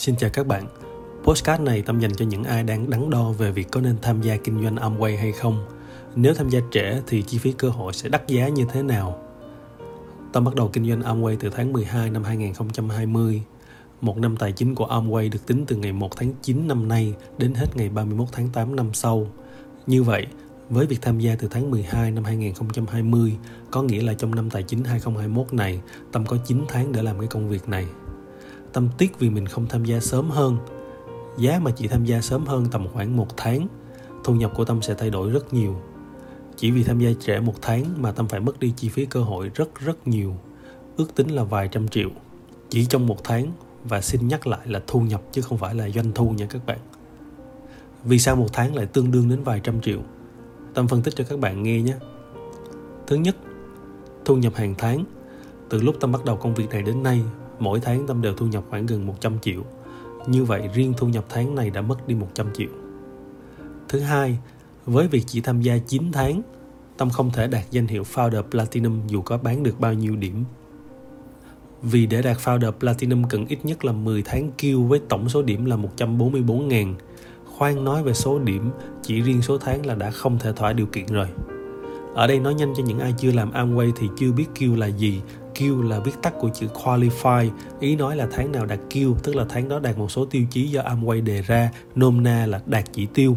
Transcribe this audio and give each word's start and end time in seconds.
Xin 0.00 0.16
chào 0.16 0.30
các 0.30 0.46
bạn. 0.46 0.66
Postcard 1.22 1.62
này 1.62 1.82
Tâm 1.82 2.00
dành 2.00 2.14
cho 2.14 2.24
những 2.24 2.44
ai 2.44 2.62
đang 2.62 2.90
đắn 2.90 3.10
đo 3.10 3.30
về 3.30 3.50
việc 3.50 3.70
có 3.70 3.80
nên 3.80 3.96
tham 4.02 4.22
gia 4.22 4.36
kinh 4.36 4.62
doanh 4.62 4.76
Amway 4.76 5.18
hay 5.18 5.32
không. 5.32 5.66
Nếu 6.14 6.34
tham 6.34 6.48
gia 6.48 6.60
trễ 6.70 7.00
thì 7.06 7.22
chi 7.22 7.38
phí 7.38 7.52
cơ 7.52 7.68
hội 7.68 7.92
sẽ 7.92 8.08
đắt 8.08 8.28
giá 8.28 8.48
như 8.48 8.66
thế 8.72 8.82
nào? 8.82 9.18
Tâm 10.32 10.44
bắt 10.44 10.54
đầu 10.54 10.70
kinh 10.72 10.88
doanh 10.88 11.00
Amway 11.00 11.36
từ 11.40 11.50
tháng 11.50 11.72
12 11.72 12.10
năm 12.10 12.24
2020. 12.24 13.42
Một 14.00 14.18
năm 14.18 14.36
tài 14.36 14.52
chính 14.52 14.74
của 14.74 14.86
Amway 14.86 15.30
được 15.30 15.46
tính 15.46 15.64
từ 15.66 15.76
ngày 15.76 15.92
1 15.92 16.16
tháng 16.16 16.32
9 16.42 16.68
năm 16.68 16.88
nay 16.88 17.14
đến 17.38 17.54
hết 17.54 17.76
ngày 17.76 17.88
31 17.88 18.28
tháng 18.32 18.48
8 18.48 18.76
năm 18.76 18.90
sau. 18.92 19.26
Như 19.86 20.02
vậy, 20.02 20.26
với 20.70 20.86
việc 20.86 20.98
tham 21.02 21.18
gia 21.18 21.36
từ 21.36 21.48
tháng 21.50 21.70
12 21.70 22.10
năm 22.10 22.24
2020, 22.24 23.36
có 23.70 23.82
nghĩa 23.82 24.02
là 24.02 24.14
trong 24.14 24.34
năm 24.34 24.50
tài 24.50 24.62
chính 24.62 24.84
2021 24.84 25.52
này, 25.52 25.80
Tâm 26.12 26.26
có 26.26 26.36
9 26.46 26.64
tháng 26.68 26.92
để 26.92 27.02
làm 27.02 27.18
cái 27.18 27.28
công 27.28 27.48
việc 27.48 27.68
này. 27.68 27.86
Tâm 28.72 28.88
tiếc 28.98 29.18
vì 29.18 29.30
mình 29.30 29.46
không 29.46 29.66
tham 29.66 29.84
gia 29.84 30.00
sớm 30.00 30.30
hơn. 30.30 30.56
Giá 31.38 31.58
mà 31.62 31.70
chị 31.70 31.88
tham 31.88 32.04
gia 32.04 32.20
sớm 32.20 32.46
hơn 32.46 32.66
tầm 32.70 32.88
khoảng 32.88 33.16
một 33.16 33.36
tháng, 33.36 33.66
thu 34.24 34.34
nhập 34.34 34.52
của 34.54 34.64
Tâm 34.64 34.82
sẽ 34.82 34.94
thay 34.94 35.10
đổi 35.10 35.30
rất 35.30 35.54
nhiều. 35.54 35.80
Chỉ 36.56 36.70
vì 36.70 36.82
tham 36.82 36.98
gia 36.98 37.10
trễ 37.20 37.40
một 37.40 37.54
tháng 37.62 37.84
mà 38.02 38.12
Tâm 38.12 38.28
phải 38.28 38.40
mất 38.40 38.60
đi 38.60 38.72
chi 38.76 38.88
phí 38.88 39.06
cơ 39.06 39.20
hội 39.20 39.50
rất 39.54 39.80
rất 39.80 40.08
nhiều. 40.08 40.36
Ước 40.96 41.14
tính 41.14 41.28
là 41.28 41.44
vài 41.44 41.68
trăm 41.68 41.88
triệu. 41.88 42.08
Chỉ 42.68 42.86
trong 42.86 43.06
một 43.06 43.24
tháng 43.24 43.52
và 43.84 44.00
xin 44.00 44.28
nhắc 44.28 44.46
lại 44.46 44.60
là 44.64 44.82
thu 44.86 45.00
nhập 45.00 45.22
chứ 45.32 45.42
không 45.42 45.58
phải 45.58 45.74
là 45.74 45.88
doanh 45.88 46.12
thu 46.14 46.30
nha 46.30 46.46
các 46.46 46.66
bạn. 46.66 46.78
Vì 48.04 48.18
sao 48.18 48.36
một 48.36 48.48
tháng 48.52 48.74
lại 48.74 48.86
tương 48.86 49.10
đương 49.10 49.28
đến 49.28 49.42
vài 49.42 49.60
trăm 49.60 49.80
triệu? 49.80 50.00
Tâm 50.74 50.88
phân 50.88 51.02
tích 51.02 51.14
cho 51.16 51.24
các 51.28 51.38
bạn 51.38 51.62
nghe 51.62 51.82
nhé. 51.82 51.94
Thứ 53.06 53.16
nhất, 53.16 53.36
thu 54.24 54.36
nhập 54.36 54.54
hàng 54.54 54.74
tháng. 54.78 55.04
Từ 55.68 55.82
lúc 55.82 55.96
Tâm 56.00 56.12
bắt 56.12 56.24
đầu 56.24 56.36
công 56.36 56.54
việc 56.54 56.70
này 56.70 56.82
đến 56.82 57.02
nay, 57.02 57.22
mỗi 57.60 57.80
tháng 57.80 58.06
Tâm 58.06 58.22
đều 58.22 58.34
thu 58.34 58.46
nhập 58.46 58.64
khoảng 58.70 58.86
gần 58.86 59.06
100 59.06 59.38
triệu. 59.38 59.62
Như 60.26 60.44
vậy 60.44 60.68
riêng 60.74 60.94
thu 60.96 61.08
nhập 61.08 61.24
tháng 61.28 61.54
này 61.54 61.70
đã 61.70 61.80
mất 61.80 62.08
đi 62.08 62.14
100 62.14 62.46
triệu. 62.54 62.68
Thứ 63.88 64.00
hai, 64.00 64.38
với 64.86 65.08
việc 65.08 65.22
chỉ 65.26 65.40
tham 65.40 65.60
gia 65.60 65.78
9 65.78 66.12
tháng, 66.12 66.42
Tâm 66.96 67.10
không 67.10 67.30
thể 67.30 67.46
đạt 67.46 67.70
danh 67.70 67.86
hiệu 67.86 68.02
Founder 68.02 68.42
Platinum 68.42 69.06
dù 69.06 69.22
có 69.22 69.38
bán 69.38 69.62
được 69.62 69.80
bao 69.80 69.92
nhiêu 69.92 70.16
điểm. 70.16 70.44
Vì 71.82 72.06
để 72.06 72.22
đạt 72.22 72.36
Founder 72.36 72.72
Platinum 72.72 73.24
cần 73.28 73.46
ít 73.46 73.64
nhất 73.64 73.84
là 73.84 73.92
10 73.92 74.22
tháng 74.22 74.50
kêu 74.58 74.82
với 74.82 75.00
tổng 75.08 75.28
số 75.28 75.42
điểm 75.42 75.64
là 75.64 75.76
144.000 75.76 76.94
khoan 77.60 77.84
nói 77.84 78.02
về 78.02 78.12
số 78.12 78.38
điểm 78.38 78.70
chỉ 79.02 79.20
riêng 79.20 79.42
số 79.42 79.58
tháng 79.58 79.86
là 79.86 79.94
đã 79.94 80.10
không 80.10 80.38
thể 80.38 80.52
thỏa 80.52 80.72
điều 80.72 80.86
kiện 80.86 81.06
rồi 81.06 81.26
ở 82.14 82.26
đây 82.26 82.38
nói 82.38 82.54
nhanh 82.54 82.74
cho 82.76 82.82
những 82.82 82.98
ai 82.98 83.14
chưa 83.18 83.32
làm 83.32 83.52
Amway 83.52 83.92
thì 83.96 84.08
chưa 84.18 84.32
biết 84.32 84.46
Q 84.54 84.78
là 84.78 84.86
gì 84.86 85.20
Q 85.60 85.88
là 85.88 86.00
viết 86.00 86.12
tắt 86.22 86.34
của 86.40 86.48
chữ 86.48 86.66
qualify 86.74 87.50
ý 87.80 87.96
nói 87.96 88.16
là 88.16 88.26
tháng 88.30 88.52
nào 88.52 88.66
đạt 88.66 88.78
Q 88.90 89.14
tức 89.22 89.36
là 89.36 89.44
tháng 89.48 89.68
đó 89.68 89.78
đạt 89.78 89.98
một 89.98 90.10
số 90.10 90.24
tiêu 90.24 90.42
chí 90.50 90.68
do 90.68 90.82
Amway 90.82 91.24
đề 91.24 91.42
ra 91.42 91.70
nôm 91.94 92.22
na 92.22 92.46
là 92.46 92.60
đạt 92.66 92.84
chỉ 92.92 93.06
tiêu 93.06 93.36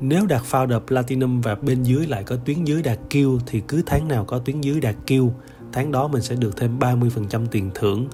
nếu 0.00 0.26
đạt 0.26 0.42
Founder 0.50 0.80
Platinum 0.80 1.40
và 1.40 1.54
bên 1.54 1.82
dưới 1.82 2.06
lại 2.06 2.24
có 2.24 2.36
tuyến 2.36 2.64
dưới 2.64 2.82
đạt 2.82 2.98
Q 3.10 3.38
thì 3.46 3.62
cứ 3.68 3.82
tháng 3.86 4.08
nào 4.08 4.24
có 4.24 4.38
tuyến 4.38 4.60
dưới 4.60 4.80
đạt 4.80 4.94
Q 5.06 5.30
tháng 5.72 5.92
đó 5.92 6.08
mình 6.08 6.22
sẽ 6.22 6.34
được 6.34 6.56
thêm 6.56 6.78
30% 6.78 7.46
tiền 7.50 7.70
thưởng 7.74 8.08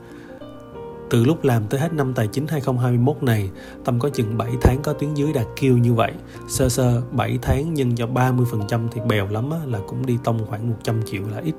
từ 1.11 1.25
lúc 1.25 1.45
làm 1.45 1.67
tới 1.67 1.81
hết 1.81 1.93
năm 1.93 2.15
tài 2.15 2.27
chính 2.27 2.47
2021 2.47 3.23
này, 3.23 3.51
Tâm 3.85 3.99
có 3.99 4.09
chừng 4.09 4.39
7 4.39 4.51
tháng 4.63 4.83
có 4.83 4.93
tuyến 4.93 5.15
dưới 5.15 5.33
đạt 5.33 5.47
kêu 5.57 5.79
như 5.79 5.95
vậy. 5.95 6.13
Sơ 6.49 6.69
sơ 6.69 7.03
7 7.13 7.39
tháng 7.43 7.75
nhân 7.75 7.97
cho 7.97 8.07
30% 8.07 8.89
thì 8.93 9.01
bèo 9.09 9.29
lắm 9.29 9.51
á, 9.51 9.59
là 9.67 9.79
cũng 9.87 10.07
đi 10.07 10.19
tông 10.25 10.47
khoảng 10.47 10.69
100 10.69 11.03
triệu 11.07 11.23
là 11.33 11.39
ít. 11.39 11.55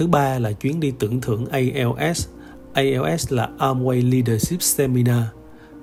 Thứ 0.00 0.06
ba 0.06 0.38
là 0.38 0.52
chuyến 0.52 0.80
đi 0.80 0.92
tưởng 0.98 1.20
thưởng 1.20 1.46
ALS. 1.46 2.28
ALS 2.72 3.32
là 3.32 3.48
Amway 3.58 4.10
Leadership 4.10 4.62
Seminar. 4.62 5.22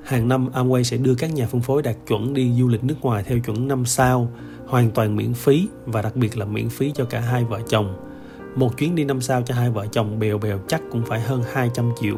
Hàng 0.04 0.28
năm 0.28 0.50
Amway 0.54 0.84
sẽ 0.84 0.98
đưa 0.98 1.16
các 1.16 1.34
nhà 1.34 1.48
phân 1.48 1.62
phối 1.62 1.82
đạt 1.82 1.96
chuẩn 2.08 2.34
đi 2.34 2.54
du 2.60 2.68
lịch 2.68 2.84
nước 2.84 2.96
ngoài 3.02 3.24
theo 3.24 3.40
chuẩn 3.40 3.68
5 3.68 3.86
sao, 3.86 4.32
hoàn 4.66 4.92
toàn 4.92 5.16
miễn 5.16 5.34
phí 5.34 5.68
và 5.86 6.02
đặc 6.02 6.16
biệt 6.16 6.38
là 6.38 6.46
miễn 6.46 6.70
phí 6.70 6.92
cho 6.96 7.06
cả 7.06 7.20
hai 7.20 7.44
vợ 7.44 7.62
chồng 7.70 7.96
một 8.56 8.78
chuyến 8.78 8.96
đi 8.96 9.04
năm 9.04 9.22
sao 9.22 9.42
cho 9.42 9.56
hai 9.56 9.70
vợ 9.70 9.88
chồng 9.92 10.20
bèo 10.20 10.38
bèo 10.38 10.60
chắc 10.68 10.82
cũng 10.92 11.06
phải 11.06 11.22
hơn 11.22 11.44
200 11.54 11.92
triệu. 12.02 12.18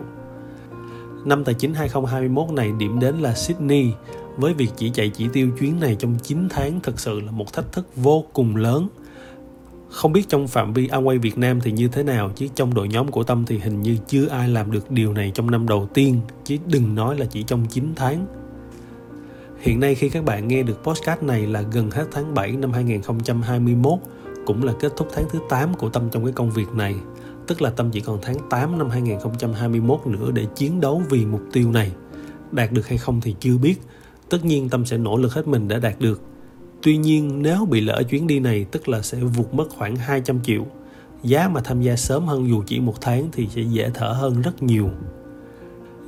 Năm 1.25 1.43
tài 1.43 1.55
chính 1.55 1.73
2021 1.73 2.49
này 2.55 2.71
điểm 2.79 2.99
đến 2.99 3.15
là 3.15 3.33
Sydney, 3.33 3.91
với 4.37 4.53
việc 4.53 4.69
chỉ 4.77 4.89
chạy 4.89 5.09
chỉ 5.09 5.27
tiêu 5.33 5.49
chuyến 5.59 5.79
này 5.79 5.95
trong 5.99 6.15
9 6.23 6.47
tháng 6.49 6.79
thực 6.83 6.99
sự 6.99 7.19
là 7.19 7.31
một 7.31 7.53
thách 7.53 7.71
thức 7.71 7.95
vô 7.95 8.25
cùng 8.33 8.55
lớn. 8.55 8.87
Không 9.89 10.13
biết 10.13 10.29
trong 10.29 10.47
phạm 10.47 10.73
vi 10.73 10.87
Away 10.87 11.19
Việt 11.19 11.37
Nam 11.37 11.61
thì 11.61 11.71
như 11.71 11.87
thế 11.87 12.03
nào 12.03 12.31
chứ 12.35 12.47
trong 12.55 12.73
đội 12.73 12.87
nhóm 12.87 13.11
của 13.11 13.23
Tâm 13.23 13.45
thì 13.45 13.57
hình 13.57 13.81
như 13.81 13.97
chưa 14.07 14.27
ai 14.27 14.49
làm 14.49 14.71
được 14.71 14.91
điều 14.91 15.13
này 15.13 15.31
trong 15.33 15.51
năm 15.51 15.67
đầu 15.67 15.89
tiên, 15.93 16.21
chứ 16.43 16.57
đừng 16.65 16.95
nói 16.95 17.17
là 17.17 17.25
chỉ 17.25 17.43
trong 17.43 17.65
9 17.65 17.93
tháng. 17.95 18.25
Hiện 19.59 19.79
nay 19.79 19.95
khi 19.95 20.09
các 20.09 20.25
bạn 20.25 20.47
nghe 20.47 20.63
được 20.63 20.83
podcast 20.83 21.23
này 21.23 21.47
là 21.47 21.61
gần 21.61 21.91
hết 21.91 22.05
tháng 22.11 22.33
7 22.33 22.51
năm 22.51 22.71
2021 22.71 23.99
cũng 24.45 24.63
là 24.63 24.73
kết 24.79 24.91
thúc 24.97 25.07
tháng 25.13 25.25
thứ 25.29 25.39
8 25.49 25.73
của 25.73 25.89
Tâm 25.89 26.09
trong 26.11 26.23
cái 26.25 26.33
công 26.33 26.51
việc 26.51 26.69
này. 26.73 26.95
Tức 27.47 27.61
là 27.61 27.69
Tâm 27.69 27.91
chỉ 27.91 28.01
còn 28.01 28.19
tháng 28.21 28.37
8 28.49 28.77
năm 28.77 28.89
2021 28.89 29.99
nữa 30.05 30.31
để 30.33 30.45
chiến 30.55 30.81
đấu 30.81 31.01
vì 31.09 31.25
mục 31.25 31.41
tiêu 31.53 31.71
này. 31.71 31.91
Đạt 32.51 32.71
được 32.71 32.87
hay 32.87 32.97
không 32.97 33.21
thì 33.21 33.35
chưa 33.39 33.57
biết. 33.57 33.75
Tất 34.29 34.45
nhiên 34.45 34.69
Tâm 34.69 34.85
sẽ 34.85 34.97
nỗ 34.97 35.17
lực 35.17 35.33
hết 35.33 35.47
mình 35.47 35.67
để 35.67 35.79
đạt 35.79 35.99
được. 35.99 36.21
Tuy 36.83 36.97
nhiên, 36.97 37.41
nếu 37.41 37.65
bị 37.65 37.81
lỡ 37.81 38.03
chuyến 38.09 38.27
đi 38.27 38.39
này, 38.39 38.65
tức 38.71 38.89
là 38.89 39.01
sẽ 39.01 39.17
vụt 39.17 39.53
mất 39.53 39.69
khoảng 39.77 39.95
200 39.95 40.39
triệu. 40.43 40.65
Giá 41.23 41.47
mà 41.47 41.61
tham 41.61 41.81
gia 41.81 41.95
sớm 41.95 42.27
hơn 42.27 42.49
dù 42.49 42.63
chỉ 42.65 42.79
một 42.79 43.01
tháng 43.01 43.29
thì 43.31 43.47
sẽ 43.47 43.61
dễ 43.61 43.91
thở 43.93 44.07
hơn 44.07 44.41
rất 44.41 44.63
nhiều. 44.63 44.89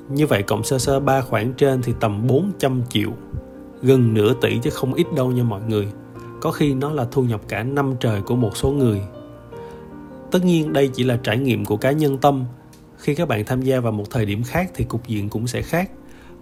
Như 0.09 0.27
vậy 0.27 0.43
cộng 0.43 0.63
sơ 0.63 0.79
sơ 0.79 0.99
ba 0.99 1.21
khoản 1.21 1.53
trên 1.53 1.81
thì 1.81 1.93
tầm 1.99 2.27
400 2.27 2.81
triệu. 2.89 3.11
Gần 3.81 4.13
nửa 4.13 4.33
tỷ 4.41 4.59
chứ 4.63 4.69
không 4.69 4.93
ít 4.93 5.07
đâu 5.15 5.31
nha 5.31 5.43
mọi 5.43 5.61
người 5.61 5.87
có 6.41 6.51
khi 6.51 6.73
nó 6.73 6.91
là 6.91 7.07
thu 7.11 7.23
nhập 7.23 7.41
cả 7.47 7.63
năm 7.63 7.93
trời 7.99 8.21
của 8.21 8.35
một 8.35 8.57
số 8.57 8.71
người 8.71 9.01
tất 10.31 10.45
nhiên 10.45 10.73
đây 10.73 10.87
chỉ 10.93 11.03
là 11.03 11.19
trải 11.23 11.37
nghiệm 11.37 11.65
của 11.65 11.77
cá 11.77 11.91
nhân 11.91 12.17
tâm 12.17 12.45
khi 12.97 13.15
các 13.15 13.27
bạn 13.27 13.45
tham 13.45 13.61
gia 13.61 13.79
vào 13.79 13.91
một 13.91 14.03
thời 14.09 14.25
điểm 14.25 14.43
khác 14.43 14.71
thì 14.75 14.83
cục 14.83 15.07
diện 15.07 15.29
cũng 15.29 15.47
sẽ 15.47 15.61
khác 15.61 15.91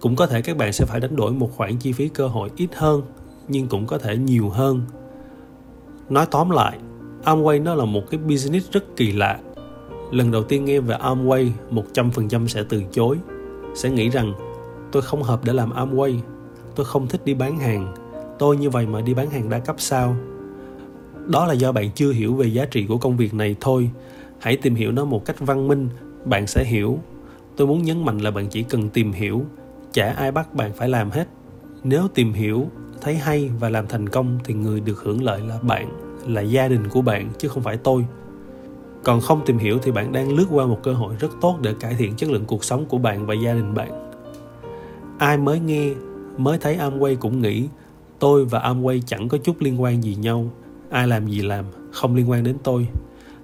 cũng 0.00 0.16
có 0.16 0.26
thể 0.26 0.42
các 0.42 0.56
bạn 0.56 0.72
sẽ 0.72 0.84
phải 0.84 1.00
đánh 1.00 1.16
đổi 1.16 1.32
một 1.32 1.56
khoản 1.56 1.76
chi 1.76 1.92
phí 1.92 2.08
cơ 2.08 2.26
hội 2.26 2.50
ít 2.56 2.68
hơn 2.74 3.02
nhưng 3.50 3.68
cũng 3.68 3.86
có 3.86 3.98
thể 3.98 4.16
nhiều 4.16 4.48
hơn. 4.48 4.82
Nói 6.08 6.26
tóm 6.30 6.50
lại, 6.50 6.78
Amway 7.24 7.62
nó 7.62 7.74
là 7.74 7.84
một 7.84 8.02
cái 8.10 8.20
business 8.20 8.70
rất 8.70 8.96
kỳ 8.96 9.12
lạ. 9.12 9.38
Lần 10.10 10.30
đầu 10.30 10.42
tiên 10.42 10.64
nghe 10.64 10.80
về 10.80 10.96
Amway 10.96 11.50
100% 11.70 12.46
sẽ 12.46 12.62
từ 12.68 12.82
chối. 12.92 13.18
Sẽ 13.74 13.90
nghĩ 13.90 14.08
rằng, 14.08 14.32
tôi 14.92 15.02
không 15.02 15.22
hợp 15.22 15.44
để 15.44 15.52
làm 15.52 15.70
Amway. 15.70 16.18
Tôi 16.76 16.86
không 16.86 17.08
thích 17.08 17.20
đi 17.24 17.34
bán 17.34 17.58
hàng. 17.58 17.94
Tôi 18.38 18.56
như 18.56 18.70
vậy 18.70 18.86
mà 18.86 19.00
đi 19.00 19.14
bán 19.14 19.30
hàng 19.30 19.50
đa 19.50 19.58
cấp 19.58 19.76
sao? 19.78 20.16
Đó 21.26 21.46
là 21.46 21.52
do 21.52 21.72
bạn 21.72 21.90
chưa 21.94 22.12
hiểu 22.12 22.34
về 22.34 22.46
giá 22.46 22.64
trị 22.64 22.86
của 22.88 22.98
công 22.98 23.16
việc 23.16 23.34
này 23.34 23.56
thôi. 23.60 23.90
Hãy 24.38 24.56
tìm 24.56 24.74
hiểu 24.74 24.92
nó 24.92 25.04
một 25.04 25.24
cách 25.24 25.40
văn 25.40 25.68
minh, 25.68 25.88
bạn 26.24 26.46
sẽ 26.46 26.64
hiểu. 26.64 26.98
Tôi 27.56 27.66
muốn 27.66 27.82
nhấn 27.82 28.04
mạnh 28.04 28.18
là 28.18 28.30
bạn 28.30 28.46
chỉ 28.50 28.62
cần 28.62 28.88
tìm 28.88 29.12
hiểu. 29.12 29.44
Chả 29.92 30.10
ai 30.12 30.32
bắt 30.32 30.54
bạn 30.54 30.72
phải 30.72 30.88
làm 30.88 31.10
hết. 31.10 31.28
Nếu 31.84 32.08
tìm 32.08 32.32
hiểu 32.32 32.66
thấy 33.00 33.14
hay 33.14 33.50
và 33.60 33.68
làm 33.68 33.86
thành 33.86 34.08
công 34.08 34.38
thì 34.44 34.54
người 34.54 34.80
được 34.80 35.02
hưởng 35.02 35.24
lợi 35.24 35.40
là 35.40 35.58
bạn, 35.62 35.88
là 36.26 36.40
gia 36.40 36.68
đình 36.68 36.88
của 36.88 37.02
bạn, 37.02 37.30
chứ 37.38 37.48
không 37.48 37.62
phải 37.62 37.76
tôi. 37.76 38.06
Còn 39.04 39.20
không 39.20 39.40
tìm 39.46 39.58
hiểu 39.58 39.78
thì 39.82 39.92
bạn 39.92 40.12
đang 40.12 40.32
lướt 40.32 40.46
qua 40.50 40.66
một 40.66 40.78
cơ 40.82 40.92
hội 40.92 41.14
rất 41.18 41.30
tốt 41.40 41.58
để 41.62 41.74
cải 41.80 41.94
thiện 41.94 42.16
chất 42.16 42.30
lượng 42.30 42.44
cuộc 42.44 42.64
sống 42.64 42.86
của 42.86 42.98
bạn 42.98 43.26
và 43.26 43.34
gia 43.34 43.54
đình 43.54 43.74
bạn. 43.74 44.10
Ai 45.18 45.38
mới 45.38 45.60
nghe, 45.60 45.90
mới 46.36 46.58
thấy 46.58 46.76
Amway 46.76 47.16
cũng 47.16 47.42
nghĩ, 47.42 47.68
tôi 48.18 48.44
và 48.44 48.60
Amway 48.60 49.00
chẳng 49.06 49.28
có 49.28 49.38
chút 49.38 49.56
liên 49.60 49.82
quan 49.82 50.02
gì 50.02 50.14
nhau. 50.14 50.50
Ai 50.90 51.08
làm 51.08 51.26
gì 51.26 51.42
làm, 51.42 51.64
không 51.92 52.14
liên 52.14 52.30
quan 52.30 52.44
đến 52.44 52.56
tôi. 52.62 52.88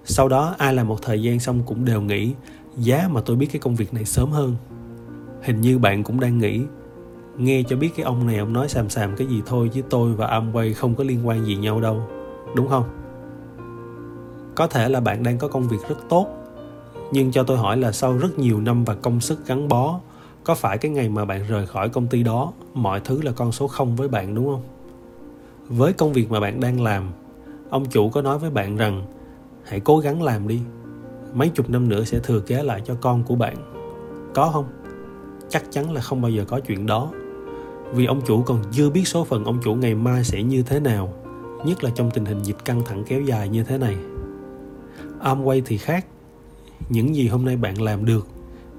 Sau 0.05 0.29
đó, 0.29 0.55
ai 0.59 0.75
làm 0.75 0.89
một 0.89 1.03
thời 1.03 1.23
gian 1.23 1.41
xong 1.41 1.63
cũng 1.67 1.85
đều 1.85 2.01
nghĩ, 2.01 2.33
giá 2.79 3.09
mà 3.13 3.21
tôi 3.21 3.37
biết 3.37 3.47
cái 3.53 3.61
công 3.61 3.77
việc 3.77 3.95
này 3.95 4.05
sớm 4.05 4.31
hơn. 4.31 4.57
Hình 5.43 5.61
như 5.61 5.79
bạn 5.79 6.03
cũng 6.03 6.21
đang 6.21 6.39
nghĩ 6.39 6.61
nghe 7.39 7.63
cho 7.69 7.77
biết 7.77 7.91
cái 7.97 8.05
ông 8.05 8.27
này 8.27 8.39
ông 8.39 8.53
nói 8.53 8.69
xàm 8.69 8.89
xàm 8.89 9.17
cái 9.17 9.27
gì 9.27 9.43
thôi 9.47 9.71
chứ 9.75 9.83
tôi 9.91 10.13
và 10.13 10.27
Amway 10.27 10.75
không 10.75 10.95
có 10.95 11.05
liên 11.05 11.27
quan 11.29 11.45
gì 11.45 11.57
nhau 11.57 11.81
đâu. 11.81 12.03
Đúng 12.55 12.69
không? 12.69 12.85
Có 14.55 14.67
thể 14.67 14.89
là 14.89 15.01
bạn 15.01 15.23
đang 15.23 15.39
có 15.39 15.49
công 15.49 15.69
việc 15.69 15.89
rất 15.89 15.97
tốt, 16.09 16.27
nhưng 17.13 17.33
cho 17.33 17.43
tôi 17.43 17.59
hỏi 17.59 17.77
là 17.77 17.93
sau 17.93 18.19
rất 18.19 18.39
nhiều 18.39 18.61
năm 18.61 18.85
và 18.85 18.95
công 18.95 19.21
sức 19.21 19.47
gắn 19.47 19.69
bó, 19.69 20.01
có 20.45 20.55
phải 20.55 20.79
cái 20.79 20.91
ngày 20.91 21.09
mà 21.09 21.25
bạn 21.25 21.43
rời 21.49 21.67
khỏi 21.67 21.89
công 21.89 22.07
ty 22.07 22.23
đó, 22.23 22.53
mọi 22.75 23.01
thứ 23.01 23.23
là 23.23 23.33
con 23.33 23.53
số 23.53 23.69
không 23.69 23.97
với 23.97 24.09
bạn 24.09 24.35
đúng 24.35 24.47
không? 24.47 24.63
Với 25.69 25.93
công 25.93 26.13
việc 26.13 26.31
mà 26.31 26.41
bạn 26.41 26.61
đang 26.61 26.83
làm, 26.83 27.11
ông 27.71 27.85
chủ 27.87 28.11
có 28.11 28.23
nói 28.23 28.39
với 28.39 28.51
bạn 28.51 28.77
rằng, 28.77 29.05
hãy 29.65 29.81
cố 29.81 29.99
gắng 29.99 30.23
làm 30.23 30.49
đi, 30.49 30.61
mấy 31.35 31.49
chục 31.49 31.71
năm 31.71 31.89
nữa 31.89 32.05
sẽ 32.05 32.19
thừa 32.19 32.41
kế 32.41 32.63
lại 32.63 32.83
cho 32.85 32.95
con 33.01 33.23
của 33.23 33.35
bạn. 33.35 33.57
Có 34.35 34.51
không? 34.53 34.65
Chắc 35.49 35.63
chắn 35.71 35.93
là 35.93 36.01
không 36.01 36.23
bao 36.23 36.31
giờ 36.31 36.45
có 36.49 36.61
chuyện 36.61 36.87
đó 36.87 37.11
vì 37.93 38.07
ông 38.07 38.21
chủ 38.27 38.43
còn 38.43 38.63
chưa 38.73 38.91
biết 38.91 39.09
số 39.09 39.25
phận 39.25 39.45
ông 39.45 39.59
chủ 39.65 39.75
ngày 39.75 39.95
mai 39.95 40.25
sẽ 40.25 40.43
như 40.43 40.63
thế 40.63 40.81
nào, 40.81 41.13
nhất 41.65 41.85
là 41.85 41.91
trong 41.95 42.11
tình 42.11 42.25
hình 42.25 42.43
dịch 42.43 42.65
căng 42.65 42.85
thẳng 42.85 43.05
kéo 43.07 43.21
dài 43.21 43.49
như 43.49 43.65
thế 43.65 43.79
này. 43.79 43.97
Amway 45.21 45.63
thì 45.65 45.79
khác. 45.79 46.07
Những 46.89 47.15
gì 47.15 47.29
hôm 47.29 47.45
nay 47.45 47.57
bạn 47.57 47.83
làm 47.83 48.05
được, 48.05 48.27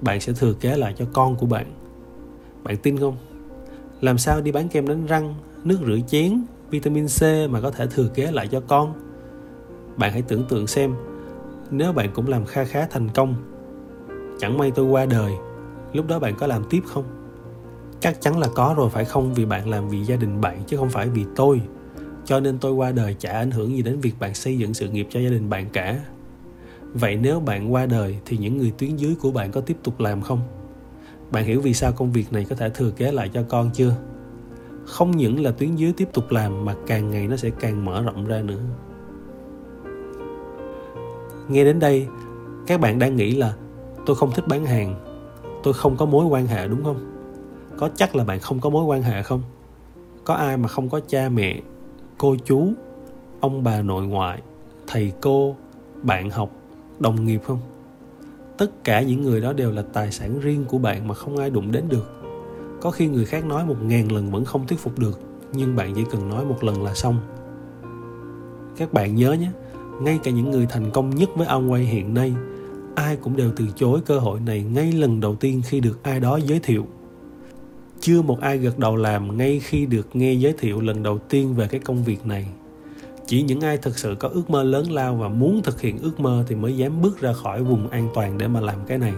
bạn 0.01 0.21
sẽ 0.21 0.33
thừa 0.33 0.53
kế 0.53 0.77
lại 0.77 0.95
cho 0.97 1.05
con 1.13 1.35
của 1.35 1.45
bạn. 1.45 1.65
Bạn 2.63 2.77
tin 2.77 2.97
không? 2.97 3.17
Làm 4.01 4.17
sao 4.17 4.41
đi 4.41 4.51
bán 4.51 4.69
kem 4.69 4.87
đánh 4.87 5.05
răng, 5.05 5.35
nước 5.63 5.77
rửa 5.85 5.97
chén, 6.07 6.41
vitamin 6.69 7.07
c 7.07 7.21
mà 7.49 7.61
có 7.61 7.71
thể 7.71 7.87
thừa 7.87 8.07
kế 8.07 8.31
lại 8.31 8.47
cho 8.47 8.59
con? 8.59 8.93
Bạn 9.97 10.11
hãy 10.11 10.21
tưởng 10.21 10.43
tượng 10.49 10.67
xem, 10.67 10.93
nếu 11.71 11.93
bạn 11.93 12.09
cũng 12.13 12.27
làm 12.27 12.45
kha 12.45 12.63
khá 12.63 12.87
thành 12.91 13.09
công, 13.09 13.35
chẳng 14.39 14.57
may 14.57 14.71
tôi 14.71 14.85
qua 14.85 15.05
đời, 15.05 15.33
lúc 15.93 16.07
đó 16.07 16.19
bạn 16.19 16.35
có 16.35 16.47
làm 16.47 16.63
tiếp 16.69 16.81
không? 16.85 17.03
Chắc 17.99 18.21
chắn 18.21 18.39
là 18.39 18.47
có 18.55 18.73
rồi, 18.77 18.89
phải 18.89 19.05
không? 19.05 19.33
Vì 19.33 19.45
bạn 19.45 19.69
làm 19.69 19.89
vì 19.89 20.03
gia 20.03 20.15
đình 20.15 20.41
bạn 20.41 20.63
chứ 20.67 20.77
không 20.77 20.89
phải 20.89 21.09
vì 21.09 21.25
tôi. 21.35 21.61
Cho 22.25 22.39
nên 22.39 22.57
tôi 22.57 22.71
qua 22.71 22.91
đời 22.91 23.15
chả 23.19 23.31
ảnh 23.31 23.51
hưởng 23.51 23.75
gì 23.75 23.81
đến 23.81 23.99
việc 23.99 24.13
bạn 24.19 24.33
xây 24.33 24.57
dựng 24.57 24.73
sự 24.73 24.89
nghiệp 24.89 25.07
cho 25.09 25.19
gia 25.19 25.29
đình 25.29 25.49
bạn 25.49 25.69
cả. 25.69 25.99
Vậy 26.93 27.15
nếu 27.15 27.39
bạn 27.39 27.73
qua 27.73 27.85
đời 27.85 28.19
thì 28.25 28.37
những 28.37 28.57
người 28.57 28.73
tuyến 28.77 28.95
dưới 28.95 29.15
của 29.15 29.31
bạn 29.31 29.51
có 29.51 29.61
tiếp 29.61 29.77
tục 29.83 29.99
làm 29.99 30.21
không? 30.21 30.41
Bạn 31.31 31.45
hiểu 31.45 31.61
vì 31.61 31.73
sao 31.73 31.91
công 31.91 32.11
việc 32.11 32.33
này 32.33 32.45
có 32.49 32.55
thể 32.55 32.69
thừa 32.69 32.91
kế 32.91 33.11
lại 33.11 33.29
cho 33.33 33.43
con 33.49 33.69
chưa? 33.73 33.95
Không 34.85 35.11
những 35.11 35.43
là 35.43 35.51
tuyến 35.51 35.75
dưới 35.75 35.93
tiếp 35.97 36.09
tục 36.13 36.31
làm 36.31 36.65
mà 36.65 36.75
càng 36.87 37.09
ngày 37.09 37.27
nó 37.27 37.35
sẽ 37.35 37.49
càng 37.49 37.85
mở 37.85 38.01
rộng 38.01 38.25
ra 38.25 38.41
nữa. 38.41 38.61
Nghe 41.47 41.63
đến 41.63 41.79
đây, 41.79 42.07
các 42.67 42.79
bạn 42.79 42.99
đang 42.99 43.15
nghĩ 43.15 43.31
là 43.31 43.53
tôi 44.05 44.15
không 44.15 44.31
thích 44.31 44.47
bán 44.47 44.65
hàng, 44.65 44.95
tôi 45.63 45.73
không 45.73 45.97
có 45.97 46.05
mối 46.05 46.25
quan 46.25 46.47
hệ 46.47 46.67
đúng 46.67 46.83
không? 46.83 47.16
Có 47.77 47.89
chắc 47.95 48.15
là 48.15 48.23
bạn 48.23 48.39
không 48.39 48.59
có 48.59 48.69
mối 48.69 48.85
quan 48.85 49.01
hệ 49.03 49.23
không? 49.23 49.41
Có 50.23 50.33
ai 50.33 50.57
mà 50.57 50.67
không 50.67 50.89
có 50.89 50.99
cha 51.07 51.29
mẹ, 51.29 51.61
cô 52.17 52.35
chú, 52.45 52.73
ông 53.39 53.63
bà 53.63 53.81
nội 53.81 54.07
ngoại, 54.07 54.41
thầy 54.87 55.11
cô, 55.21 55.55
bạn 56.03 56.29
học, 56.29 56.51
đồng 56.99 57.25
nghiệp 57.25 57.41
không? 57.43 57.59
Tất 58.57 58.83
cả 58.83 59.01
những 59.01 59.21
người 59.21 59.41
đó 59.41 59.53
đều 59.53 59.71
là 59.71 59.81
tài 59.93 60.11
sản 60.11 60.39
riêng 60.39 60.65
của 60.65 60.77
bạn 60.77 61.07
mà 61.07 61.13
không 61.13 61.37
ai 61.37 61.49
đụng 61.49 61.71
đến 61.71 61.83
được. 61.89 62.21
Có 62.81 62.91
khi 62.91 63.07
người 63.07 63.25
khác 63.25 63.45
nói 63.45 63.65
một 63.65 63.75
ngàn 63.81 64.11
lần 64.11 64.31
vẫn 64.31 64.45
không 64.45 64.67
thuyết 64.67 64.79
phục 64.79 64.99
được, 64.99 65.19
nhưng 65.53 65.75
bạn 65.75 65.93
chỉ 65.95 66.03
cần 66.11 66.29
nói 66.29 66.45
một 66.45 66.63
lần 66.63 66.83
là 66.83 66.93
xong. 66.93 67.19
Các 68.77 68.93
bạn 68.93 69.15
nhớ 69.15 69.33
nhé, 69.33 69.51
ngay 70.01 70.19
cả 70.23 70.31
những 70.31 70.51
người 70.51 70.65
thành 70.69 70.91
công 70.91 71.09
nhất 71.09 71.29
với 71.35 71.47
Amway 71.47 71.85
hiện 71.85 72.13
nay, 72.13 72.33
ai 72.95 73.15
cũng 73.15 73.37
đều 73.37 73.51
từ 73.55 73.65
chối 73.75 73.99
cơ 74.05 74.19
hội 74.19 74.39
này 74.39 74.63
ngay 74.63 74.91
lần 74.91 75.19
đầu 75.19 75.35
tiên 75.35 75.61
khi 75.65 75.79
được 75.79 76.03
ai 76.03 76.19
đó 76.19 76.39
giới 76.45 76.59
thiệu 76.59 76.87
chưa 78.07 78.21
một 78.21 78.41
ai 78.41 78.57
gật 78.57 78.79
đầu 78.79 78.95
làm 78.95 79.37
ngay 79.37 79.59
khi 79.59 79.85
được 79.85 80.07
nghe 80.13 80.33
giới 80.33 80.53
thiệu 80.57 80.81
lần 80.81 81.03
đầu 81.03 81.17
tiên 81.17 81.55
về 81.55 81.67
cái 81.67 81.79
công 81.79 82.03
việc 82.03 82.25
này. 82.25 82.45
Chỉ 83.25 83.41
những 83.41 83.61
ai 83.61 83.77
thực 83.77 83.97
sự 83.97 84.15
có 84.19 84.27
ước 84.27 84.49
mơ 84.49 84.63
lớn 84.63 84.91
lao 84.91 85.15
và 85.15 85.27
muốn 85.27 85.61
thực 85.63 85.81
hiện 85.81 85.97
ước 85.97 86.19
mơ 86.19 86.43
thì 86.47 86.55
mới 86.55 86.77
dám 86.77 87.01
bước 87.01 87.21
ra 87.21 87.33
khỏi 87.33 87.63
vùng 87.63 87.89
an 87.89 88.09
toàn 88.13 88.37
để 88.37 88.47
mà 88.47 88.59
làm 88.59 88.75
cái 88.87 88.97
này. 88.97 89.13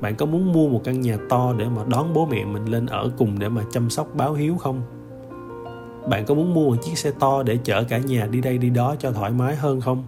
Bạn 0.00 0.16
có 0.16 0.26
muốn 0.26 0.52
mua 0.52 0.68
một 0.68 0.80
căn 0.84 1.00
nhà 1.00 1.18
to 1.28 1.54
để 1.58 1.64
mà 1.76 1.82
đón 1.88 2.14
bố 2.14 2.26
mẹ 2.26 2.44
mình 2.44 2.64
lên 2.64 2.86
ở 2.86 3.10
cùng 3.18 3.38
để 3.38 3.48
mà 3.48 3.64
chăm 3.72 3.90
sóc, 3.90 4.14
báo 4.14 4.34
hiếu 4.34 4.56
không? 4.56 4.82
Bạn 6.10 6.24
có 6.26 6.34
muốn 6.34 6.54
mua 6.54 6.70
một 6.70 6.76
chiếc 6.84 6.98
xe 6.98 7.10
to 7.20 7.42
để 7.42 7.58
chở 7.64 7.84
cả 7.84 7.98
nhà 7.98 8.26
đi 8.26 8.40
đây 8.40 8.58
đi 8.58 8.70
đó 8.70 8.96
cho 8.98 9.12
thoải 9.12 9.30
mái 9.30 9.56
hơn 9.56 9.80
không? 9.80 10.04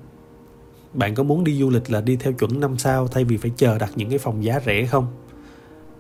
Bạn 0.94 1.15
có 1.15 1.23
muốn 1.23 1.44
đi 1.44 1.59
du 1.59 1.71
lịch 1.71 1.91
là 1.91 2.00
đi 2.00 2.17
theo 2.17 2.32
chuẩn 2.32 2.61
năm 2.61 2.79
sao 2.79 3.09
thay 3.09 3.25
vì 3.25 3.37
phải 3.37 3.50
chờ 3.56 3.79
đặt 3.79 3.93
những 3.97 4.09
cái 4.11 4.19
phòng 4.19 4.44
giá 4.44 4.61
rẻ 4.67 4.87
không? 4.87 5.06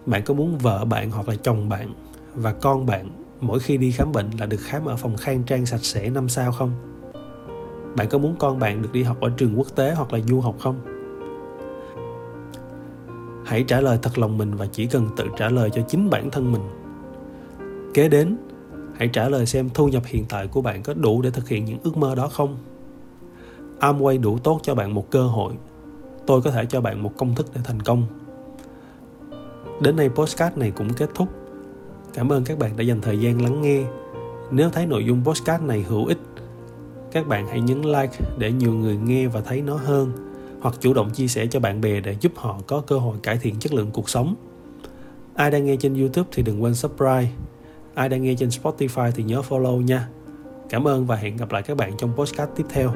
Bạn 0.06 0.22
có 0.22 0.34
muốn 0.34 0.58
vợ 0.58 0.84
bạn 0.84 1.10
hoặc 1.10 1.28
là 1.28 1.34
chồng 1.42 1.68
bạn 1.68 1.92
và 2.34 2.52
con 2.52 2.86
bạn 2.86 3.08
mỗi 3.40 3.58
khi 3.60 3.76
đi 3.76 3.90
khám 3.90 4.12
bệnh 4.12 4.30
là 4.38 4.46
được 4.46 4.60
khám 4.60 4.84
ở 4.84 4.96
phòng 4.96 5.16
khang 5.16 5.42
trang 5.42 5.66
sạch 5.66 5.84
sẽ 5.84 6.10
năm 6.10 6.28
sao 6.28 6.52
không? 6.52 6.72
Bạn 7.96 8.08
có 8.08 8.18
muốn 8.18 8.36
con 8.38 8.58
bạn 8.58 8.82
được 8.82 8.92
đi 8.92 9.02
học 9.02 9.20
ở 9.20 9.30
trường 9.36 9.58
quốc 9.58 9.66
tế 9.74 9.94
hoặc 9.94 10.12
là 10.12 10.18
du 10.28 10.40
học 10.40 10.56
không? 10.60 10.80
Hãy 13.44 13.64
trả 13.68 13.80
lời 13.80 13.98
thật 14.02 14.18
lòng 14.18 14.38
mình 14.38 14.54
và 14.54 14.66
chỉ 14.66 14.86
cần 14.86 15.08
tự 15.16 15.24
trả 15.38 15.48
lời 15.48 15.70
cho 15.72 15.82
chính 15.88 16.10
bản 16.10 16.30
thân 16.30 16.52
mình. 16.52 16.62
Kế 17.94 18.08
đến, 18.08 18.36
hãy 18.94 19.08
trả 19.08 19.28
lời 19.28 19.46
xem 19.46 19.68
thu 19.74 19.88
nhập 19.88 20.02
hiện 20.06 20.24
tại 20.28 20.46
của 20.46 20.62
bạn 20.62 20.82
có 20.82 20.94
đủ 20.94 21.22
để 21.22 21.30
thực 21.30 21.48
hiện 21.48 21.64
những 21.64 21.78
ước 21.82 21.96
mơ 21.96 22.14
đó 22.14 22.28
không? 22.28 22.56
Amway 23.80 24.20
đủ 24.20 24.38
tốt 24.38 24.60
cho 24.62 24.74
bạn 24.74 24.94
một 24.94 25.10
cơ 25.10 25.22
hội. 25.22 25.52
Tôi 26.26 26.42
có 26.42 26.50
thể 26.50 26.64
cho 26.64 26.80
bạn 26.80 27.02
một 27.02 27.12
công 27.16 27.34
thức 27.34 27.46
để 27.54 27.60
thành 27.64 27.82
công 27.82 28.06
đến 29.80 29.96
đây 29.96 30.08
postcard 30.08 30.56
này 30.56 30.70
cũng 30.70 30.92
kết 30.92 31.10
thúc. 31.14 31.28
Cảm 32.14 32.32
ơn 32.32 32.44
các 32.44 32.58
bạn 32.58 32.76
đã 32.76 32.82
dành 32.82 33.00
thời 33.00 33.18
gian 33.18 33.42
lắng 33.42 33.62
nghe. 33.62 33.82
Nếu 34.50 34.70
thấy 34.70 34.86
nội 34.86 35.04
dung 35.04 35.24
postcard 35.24 35.64
này 35.64 35.84
hữu 35.88 36.06
ích, 36.06 36.18
các 37.12 37.26
bạn 37.26 37.48
hãy 37.48 37.60
nhấn 37.60 37.82
like 37.82 38.18
để 38.38 38.52
nhiều 38.52 38.72
người 38.72 38.96
nghe 38.96 39.26
và 39.26 39.40
thấy 39.40 39.62
nó 39.62 39.76
hơn, 39.76 40.12
hoặc 40.60 40.74
chủ 40.80 40.94
động 40.94 41.10
chia 41.10 41.26
sẻ 41.26 41.46
cho 41.46 41.60
bạn 41.60 41.80
bè 41.80 42.00
để 42.00 42.16
giúp 42.20 42.32
họ 42.36 42.60
có 42.66 42.80
cơ 42.80 42.98
hội 42.98 43.16
cải 43.22 43.38
thiện 43.38 43.56
chất 43.58 43.72
lượng 43.72 43.90
cuộc 43.92 44.10
sống. 44.10 44.34
Ai 45.34 45.50
đang 45.50 45.64
nghe 45.64 45.76
trên 45.76 46.00
youtube 46.00 46.28
thì 46.32 46.42
đừng 46.42 46.62
quên 46.62 46.74
subscribe. 46.74 47.28
Ai 47.94 48.08
đang 48.08 48.22
nghe 48.22 48.34
trên 48.38 48.48
spotify 48.48 49.10
thì 49.14 49.22
nhớ 49.22 49.42
follow 49.48 49.80
nha. 49.80 50.08
Cảm 50.68 50.88
ơn 50.88 51.06
và 51.06 51.16
hẹn 51.16 51.36
gặp 51.36 51.52
lại 51.52 51.62
các 51.62 51.76
bạn 51.76 51.92
trong 51.98 52.12
podcast 52.16 52.50
tiếp 52.56 52.64
theo. 52.70 52.92